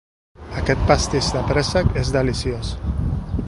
[0.61, 2.73] Aquest pastís de préssec és deliciós.